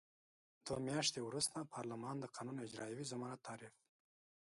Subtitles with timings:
[0.65, 3.75] دوه میاشتې وروسته پارلمان د قانون اجرايوي ضمانت تعریف.